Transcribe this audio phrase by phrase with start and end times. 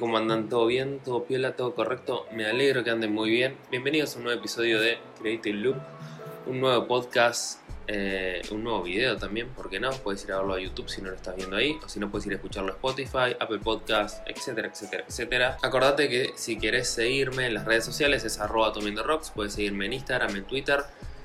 [0.00, 0.48] ¿cómo andan?
[0.48, 0.98] ¿Todo bien?
[1.04, 1.54] ¿Todo piola?
[1.56, 2.26] ¿Todo correcto?
[2.32, 3.58] Me alegro que anden muy bien.
[3.70, 5.76] Bienvenidos a un nuevo episodio de Creative Loop,
[6.46, 9.90] un nuevo podcast, eh, un nuevo video también, ¿por qué no?
[9.90, 12.10] Puedes ir a verlo a YouTube si no lo estás viendo ahí, o si no
[12.10, 15.58] puedes ir a escucharlo a Spotify, Apple Podcast, etcétera, etcétera, etcétera.
[15.60, 18.72] Acordate que si querés seguirme en las redes sociales es arroba
[19.04, 20.80] rocks, puedes seguirme en Instagram, en Twitter.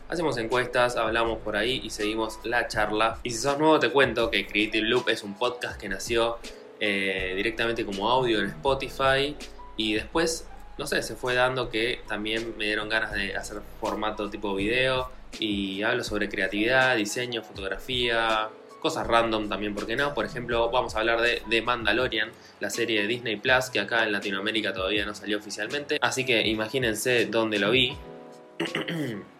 [0.09, 3.19] Hacemos encuestas, hablamos por ahí y seguimos la charla.
[3.23, 6.39] Y si sos nuevo te cuento que Creative Loop es un podcast que nació
[6.87, 9.35] eh, directamente como audio en Spotify
[9.75, 14.29] y después, no sé, se fue dando que también me dieron ganas de hacer formato
[14.29, 15.09] tipo video
[15.39, 20.13] y hablo sobre creatividad, diseño, fotografía, cosas random también, ¿por qué no?
[20.13, 22.29] Por ejemplo, vamos a hablar de The Mandalorian,
[22.59, 26.45] la serie de Disney Plus que acá en Latinoamérica todavía no salió oficialmente, así que
[26.47, 27.97] imagínense dónde lo vi.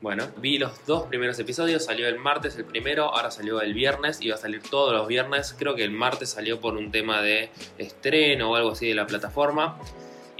[0.00, 4.22] Bueno, vi los dos primeros episodios, salió el martes el primero, ahora salió el viernes,
[4.22, 7.50] iba a salir todos los viernes, creo que el martes salió por un tema de
[7.76, 9.78] estreno o algo así de la plataforma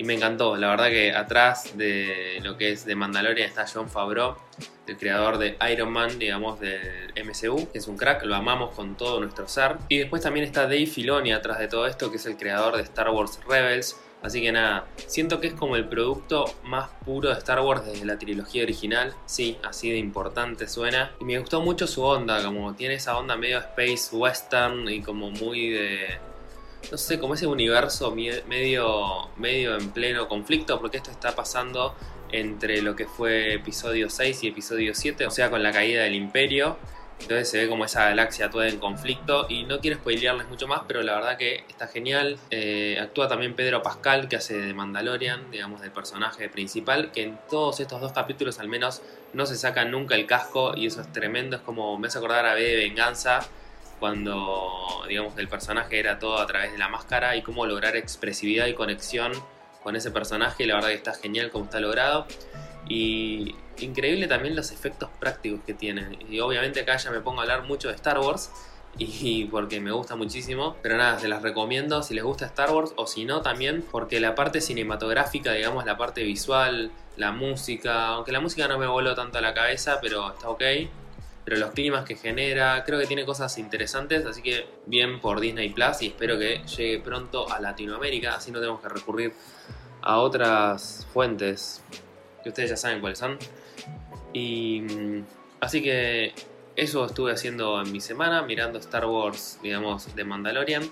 [0.01, 3.91] y me encantó, la verdad que atrás de lo que es de Mandalorian está John
[3.91, 4.35] Favreau,
[4.87, 8.97] el creador de Iron Man, digamos, del MCU, que es un crack, lo amamos con
[8.97, 9.77] todo nuestro ser.
[9.91, 12.83] Y después también está Dave Filoni atrás de todo esto, que es el creador de
[12.85, 17.39] Star Wars Rebels, Así que nada, siento que es como el producto más puro de
[17.39, 19.15] Star Wars desde la trilogía original.
[19.25, 21.13] Sí, así de importante suena.
[21.21, 25.31] Y me gustó mucho su onda, como tiene esa onda medio space western y como
[25.31, 26.19] muy de...
[26.91, 31.95] No sé, como ese universo medio, medio en pleno conflicto, porque esto está pasando
[32.33, 36.15] entre lo que fue episodio 6 y episodio 7, o sea, con la caída del
[36.15, 36.77] imperio
[37.23, 40.83] entonces se ve como esa galaxia toda en conflicto y no quiero spoilearles mucho más,
[40.89, 42.39] pero la verdad que está genial.
[42.51, 47.39] Eh, actúa también Pedro Pascal, que hace de Mandalorian, digamos, del personaje principal, que en
[47.49, 49.03] todos estos dos capítulos al menos
[49.35, 51.57] no se saca nunca el casco y eso es tremendo.
[51.57, 53.41] Es como me hace acordar a B de Venganza,
[54.01, 58.67] cuando, digamos, el personaje era todo a través de la máscara y cómo lograr expresividad
[58.67, 59.33] y conexión
[59.85, 60.67] con ese personaje.
[60.67, 62.27] La verdad que está genial como está logrado.
[62.89, 66.19] Y increíble también los efectos prácticos que tienen.
[66.29, 68.51] Y obviamente acá ya me pongo a hablar mucho de Star Wars.
[68.99, 70.77] Y porque me gusta muchísimo.
[70.83, 72.93] Pero nada, se las recomiendo si les gusta Star Wars.
[72.97, 78.09] O si no, también porque la parte cinematográfica, digamos, la parte visual, la música.
[78.09, 80.63] Aunque la música no me voló tanto a la cabeza, pero está ok.
[81.51, 84.25] Pero los climas que genera, creo que tiene cosas interesantes.
[84.25, 86.01] Así que bien por Disney Plus.
[86.03, 88.37] Y espero que llegue pronto a Latinoamérica.
[88.37, 89.33] Así no tenemos que recurrir
[90.01, 91.83] a otras fuentes
[92.45, 93.37] que ustedes ya saben cuáles son.
[94.33, 95.25] Y mm,
[95.59, 96.35] así que
[96.77, 100.89] eso estuve haciendo en mi semana, mirando Star Wars, digamos, de Mandalorian.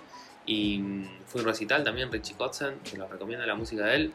[0.49, 0.83] Y
[1.27, 4.13] fue un recital también, Richie Kotzen, que lo recomiendo la música de él.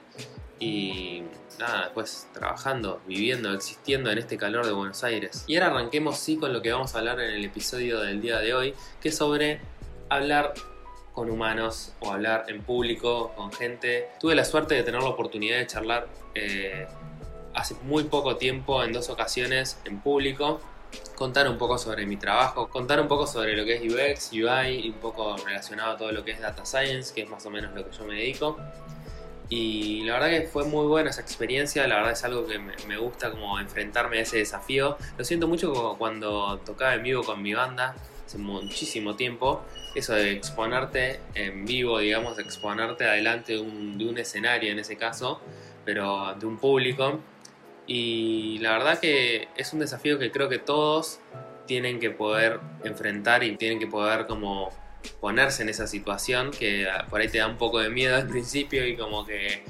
[0.60, 1.22] Y
[1.60, 5.44] nada, después trabajando, viviendo, existiendo en este calor de Buenos Aires.
[5.46, 8.40] Y ahora arranquemos sí con lo que vamos a hablar en el episodio del día
[8.40, 9.62] de hoy, que es sobre
[10.10, 10.56] hablar
[11.14, 14.08] con humanos o hablar en público, con gente.
[14.20, 16.88] Tuve la suerte de tener la oportunidad de charlar eh,
[17.54, 20.62] hace muy poco tiempo, en dos ocasiones, en público,
[21.16, 24.86] contar un poco sobre mi trabajo, contar un poco sobre lo que es UX, UI,
[24.86, 27.50] y un poco relacionado a todo lo que es Data Science, que es más o
[27.50, 28.58] menos lo que yo me dedico.
[29.50, 32.98] Y la verdad que fue muy buena esa experiencia, la verdad es algo que me,
[32.98, 34.98] gusta como enfrentarme a ese desafío.
[35.18, 37.96] Lo siento mucho cuando tocaba en vivo con mi banda,
[38.26, 39.62] hace muchísimo tiempo,
[39.94, 44.98] eso de exponerte en vivo, digamos, exponerte adelante de un, de un escenario en ese
[44.98, 45.40] caso,
[45.86, 47.20] pero de un público,
[47.88, 51.20] y la verdad que es un desafío que creo que todos
[51.66, 54.70] tienen que poder enfrentar y tienen que poder como
[55.20, 58.86] ponerse en esa situación que por ahí te da un poco de miedo al principio
[58.88, 59.64] y como que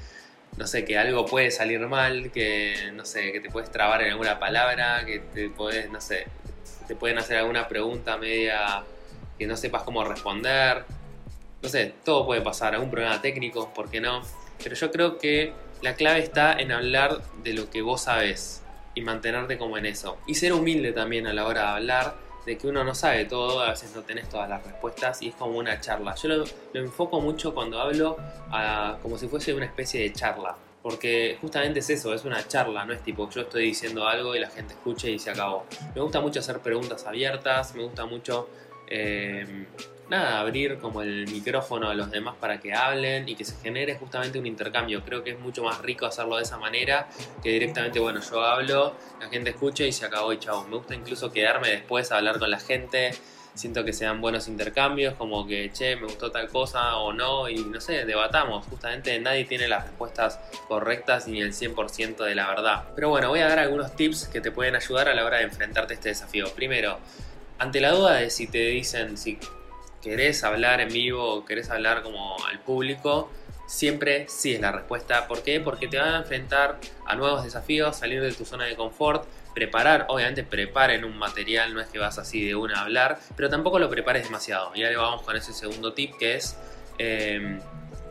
[0.57, 4.12] no sé, que algo puede salir mal, que no sé, que te puedes trabar en
[4.12, 6.28] alguna palabra, que te puedes, no sé,
[6.88, 8.84] te pueden hacer alguna pregunta media
[9.38, 10.85] que no sepas cómo responder.
[11.62, 14.22] No sé, todo puede pasar, algún problema técnico, ¿por qué no?
[14.62, 18.63] Pero yo creo que la clave está en hablar de lo que vos sabes
[18.95, 20.17] y mantenerte como en eso.
[20.25, 23.59] Y ser humilde también a la hora de hablar, de que uno no sabe todo,
[23.59, 26.15] a veces no tenés todas las respuestas y es como una charla.
[26.15, 28.18] Yo lo, enfoco mucho cuando hablo
[29.01, 30.56] como si fuese una especie de charla.
[30.81, 34.39] Porque justamente es eso, es una charla, no es tipo yo estoy diciendo algo y
[34.39, 35.65] la gente escuche y se acabó.
[35.95, 38.50] Me gusta mucho hacer preguntas abiertas, me gusta mucho
[38.88, 39.65] eh,
[40.13, 43.95] nada, abrir como el micrófono a los demás para que hablen y que se genere
[43.95, 45.04] justamente un intercambio.
[45.04, 47.07] Creo que es mucho más rico hacerlo de esa manera
[47.42, 50.65] que directamente, bueno, yo hablo, la gente escucha y se acabó y chao.
[50.68, 53.12] Me gusta incluso quedarme después a hablar con la gente.
[53.56, 57.56] Siento que sean buenos intercambios, como que, che, me gustó tal cosa o no, y
[57.56, 58.66] no sé, debatamos.
[58.66, 62.83] Justamente nadie tiene las respuestas correctas ni el 100% de la verdad.
[62.95, 65.44] Pero bueno, voy a dar algunos tips que te pueden ayudar a la hora de
[65.44, 66.51] enfrentarte a este desafío.
[66.54, 67.00] Primero,
[67.59, 69.38] ante la duda de si te dicen, si
[70.03, 73.31] querés hablar en vivo querés hablar como al público,
[73.65, 75.27] siempre sí es la respuesta.
[75.27, 75.59] ¿Por qué?
[75.59, 80.05] Porque te van a enfrentar a nuevos desafíos, salir de tu zona de confort, preparar,
[80.09, 83.79] obviamente preparen un material, no es que vas así de una a hablar, pero tampoco
[83.79, 84.75] lo prepares demasiado.
[84.75, 86.57] Y ahora vamos con ese segundo tip que es...
[86.99, 87.59] Eh,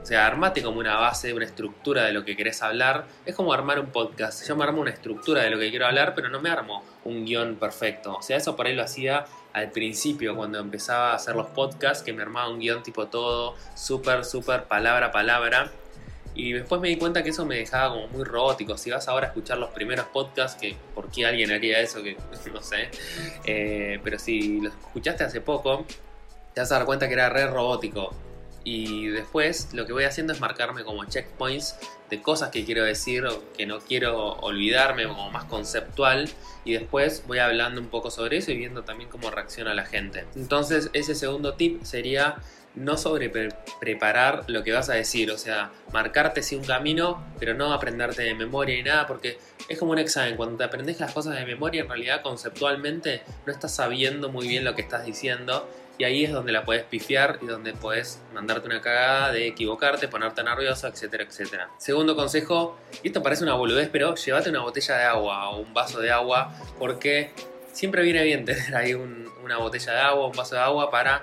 [0.03, 3.07] o sea, armate como una base, una estructura de lo que querés hablar.
[3.25, 4.45] Es como armar un podcast.
[4.49, 7.25] Yo me armo una estructura de lo que quiero hablar, pero no me armo un
[7.25, 8.17] guion perfecto.
[8.17, 12.03] O sea, eso por ahí lo hacía al principio, cuando empezaba a hacer los podcasts,
[12.03, 15.71] que me armaba un guion tipo todo, súper, súper, palabra a palabra.
[16.35, 18.77] Y después me di cuenta que eso me dejaba como muy robótico.
[18.77, 22.17] Si vas ahora a escuchar los primeros podcasts, que por qué alguien haría eso, que
[22.53, 22.91] no sé.
[23.45, 25.87] Eh, pero si los escuchaste hace poco,
[26.55, 28.13] te vas a dar cuenta que era re robótico
[28.65, 31.77] y después lo que voy haciendo es marcarme como checkpoints
[32.11, 36.29] de cosas que quiero decir o que no quiero olvidarme, como más conceptual,
[36.65, 40.27] y después voy hablando un poco sobre eso y viendo también cómo reacciona la gente.
[40.37, 42.37] Entonces ese segundo tip sería
[42.75, 43.31] no sobre
[43.81, 48.23] preparar lo que vas a decir, o sea, marcarte sí un camino, pero no aprenderte
[48.23, 49.39] de memoria ni nada, porque
[49.69, 53.53] es como un examen, cuando te aprendes las cosas de memoria, en realidad conceptualmente no
[53.53, 55.69] estás sabiendo muy bien lo que estás diciendo
[56.03, 60.09] y ahí es donde la puedes pifiar y donde puedes mandarte una cagada de equivocarte,
[60.09, 61.71] ponerte nervioso, etcétera, etcétera.
[61.79, 65.73] Segundo consejo, y esto parece una boludez, pero llévate una botella de agua o un
[65.73, 67.31] vaso de agua porque
[67.73, 71.23] siempre viene bien tener ahí una botella de agua, un vaso de agua para,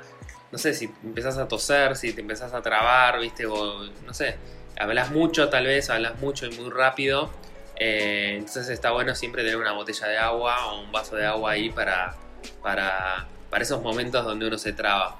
[0.50, 4.38] no sé, si empezás a toser, si te empezás a trabar, viste, o no sé,
[4.80, 7.30] hablas mucho tal vez, hablas mucho y muy rápido.
[7.76, 11.52] Eh, entonces está bueno siempre tener una botella de agua o un vaso de agua
[11.52, 12.16] ahí para,
[12.64, 15.18] para para esos momentos donde uno se traba.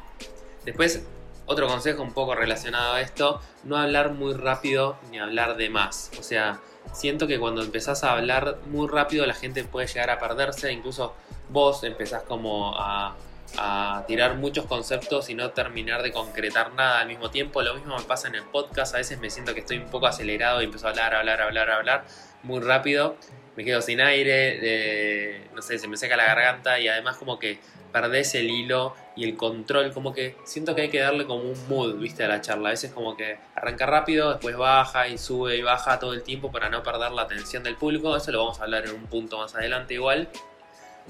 [0.66, 1.04] Después,
[1.46, 6.12] otro consejo un poco relacionado a esto, no hablar muy rápido ni hablar de más.
[6.20, 6.60] O sea,
[6.94, 11.16] siento que cuando empezás a hablar muy rápido la gente puede llegar a perderse, incluso
[11.50, 13.16] vos empezás como a,
[13.58, 17.62] a tirar muchos conceptos y no terminar de concretar nada al mismo tiempo.
[17.62, 20.06] Lo mismo me pasa en el podcast, a veces me siento que estoy un poco
[20.06, 22.06] acelerado y empiezo a hablar, hablar, hablar, hablar
[22.44, 23.18] muy rápido.
[23.56, 27.60] Me quedo sin aire, no sé, se me seca la garganta y además como que
[27.92, 31.68] perdés el hilo y el control, como que siento que hay que darle como un
[31.68, 32.70] mood, viste, a la charla.
[32.70, 36.52] A veces como que arranca rápido, después baja y sube y baja todo el tiempo
[36.52, 38.16] para no perder la atención del público.
[38.16, 40.30] Eso lo vamos a hablar en un punto más adelante igual.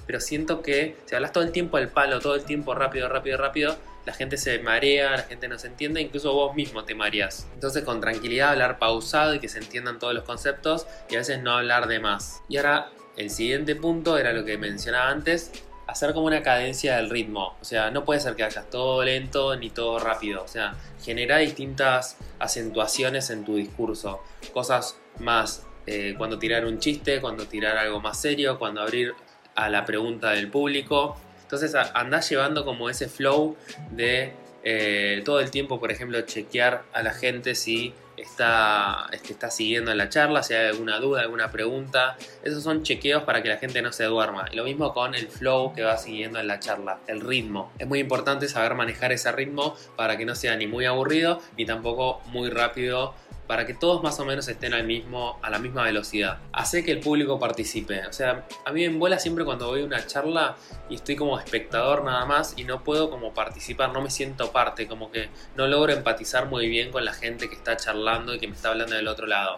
[0.05, 3.37] Pero siento que si hablas todo el tiempo al palo, todo el tiempo rápido, rápido,
[3.37, 7.47] rápido, la gente se marea, la gente no se entiende, incluso vos mismo te mareas.
[7.53, 11.43] Entonces con tranquilidad hablar pausado y que se entiendan todos los conceptos y a veces
[11.43, 12.41] no hablar de más.
[12.49, 15.51] Y ahora el siguiente punto era lo que mencionaba antes,
[15.89, 17.55] hacer como una cadencia del ritmo.
[17.61, 20.43] O sea, no puede ser que hayas todo lento ni todo rápido.
[20.43, 24.21] O sea, genera distintas acentuaciones en tu discurso.
[24.53, 29.13] Cosas más eh, cuando tirar un chiste, cuando tirar algo más serio, cuando abrir
[29.55, 31.17] a la pregunta del público.
[31.41, 33.57] Entonces andás llevando como ese flow
[33.91, 34.33] de
[34.63, 40.09] eh, todo el tiempo, por ejemplo, chequear a la gente si está, está siguiendo la
[40.09, 42.17] charla, si hay alguna duda, alguna pregunta.
[42.43, 44.45] Esos son chequeos para que la gente no se duerma.
[44.51, 47.71] Y lo mismo con el flow que va siguiendo en la charla, el ritmo.
[47.79, 51.65] Es muy importante saber manejar ese ritmo para que no sea ni muy aburrido ni
[51.65, 53.13] tampoco muy rápido
[53.49, 56.37] para que todos más o menos estén al mismo, a la misma velocidad.
[56.53, 58.05] Hace que el público participe.
[58.05, 60.55] O sea, a mí me embola siempre cuando voy a una charla
[60.87, 64.87] y estoy como espectador nada más y no puedo como participar, no me siento parte,
[64.87, 68.47] como que no logro empatizar muy bien con la gente que está charlando y que
[68.47, 69.57] me está hablando del otro lado.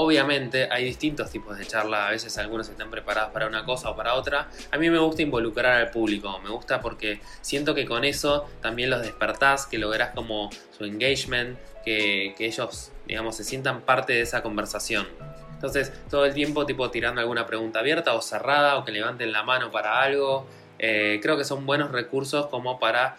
[0.00, 3.96] Obviamente hay distintos tipos de charla, a veces algunos están preparados para una cosa o
[3.96, 4.48] para otra.
[4.70, 8.90] A mí me gusta involucrar al público, me gusta porque siento que con eso también
[8.90, 14.40] los despertás, que lográs como su engagement, que, ellos, digamos, se sientan parte de esa
[14.40, 15.08] conversación.
[15.54, 19.42] Entonces, todo el tiempo, tipo, tirando alguna pregunta abierta o cerrada o que levanten la
[19.42, 20.46] mano para algo.
[20.78, 23.16] Eh, creo que son buenos recursos como para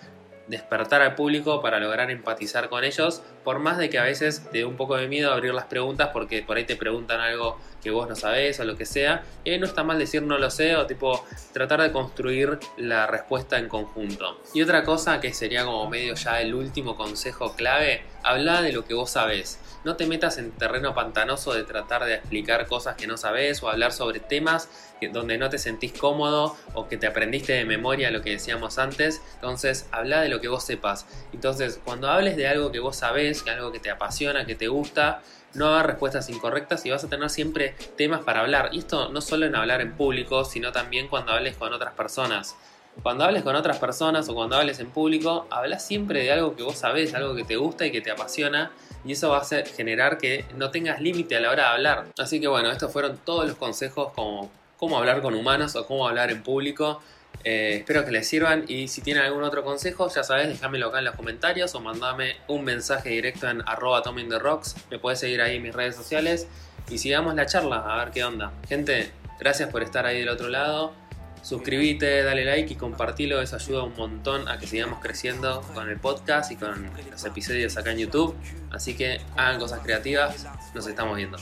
[0.49, 4.59] despertar al público para lograr empatizar con ellos, por más de que a veces te
[4.59, 7.91] dé un poco de miedo abrir las preguntas porque por ahí te preguntan algo que
[7.91, 10.75] vos no sabés o lo que sea, y no está mal decir no lo sé
[10.75, 14.39] o tipo tratar de construir la respuesta en conjunto.
[14.53, 18.85] Y otra cosa que sería como medio ya el último consejo clave, habla de lo
[18.85, 19.59] que vos sabés.
[19.85, 23.69] No te metas en terreno pantanoso de tratar de explicar cosas que no sabes o
[23.69, 24.69] hablar sobre temas
[25.07, 29.21] donde no te sentís cómodo o que te aprendiste de memoria lo que decíamos antes.
[29.35, 31.05] Entonces, habla de lo que vos sepas.
[31.31, 34.67] Entonces, cuando hables de algo que vos sabés, que algo que te apasiona, que te
[34.67, 35.21] gusta,
[35.53, 38.69] no hagas respuestas incorrectas y vas a tener siempre temas para hablar.
[38.71, 42.55] Y esto no solo en hablar en público, sino también cuando hables con otras personas.
[43.03, 46.63] Cuando hables con otras personas o cuando hables en público, habla siempre de algo que
[46.63, 48.71] vos sabés, algo que te gusta y que te apasiona
[49.05, 52.05] y eso va a generar que no tengas límite a la hora de hablar.
[52.17, 56.07] Así que bueno, estos fueron todos los consejos como cómo hablar con humanos o cómo
[56.07, 57.01] hablar en público.
[57.43, 60.99] Eh, espero que les sirvan y si tienen algún otro consejo, ya sabes, déjamelo acá
[60.99, 64.03] en los comentarios o mandame un mensaje directo en arroba
[64.39, 64.75] rocks.
[64.91, 66.47] Me puedes seguir ahí en mis redes sociales
[66.89, 68.51] y sigamos la charla, a ver qué onda.
[68.67, 70.93] Gente, gracias por estar ahí del otro lado.
[71.41, 75.97] Suscríbete, dale like y compartilo, eso ayuda un montón a que sigamos creciendo con el
[75.97, 78.35] podcast y con los episodios acá en YouTube.
[78.71, 80.45] Así que hagan cosas creativas,
[80.75, 81.37] nos estamos viendo.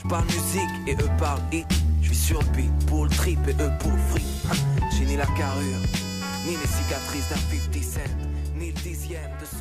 [5.18, 5.80] La carrure,
[6.46, 8.14] ni les cicatrices d'un 50 cent,
[8.54, 9.57] ni le dixième de.